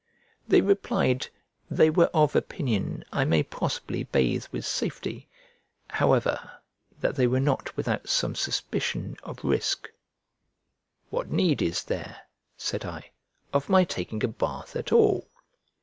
[0.47, 1.27] They replied
[1.69, 5.29] they were of opinion I may possibly bathe with safety,
[5.89, 6.53] however
[7.01, 9.91] that they were not without some suspicion of risk.
[11.11, 12.17] "What need is there,"
[12.57, 13.11] said I,
[13.53, 15.29] "of my taking a bath at all?"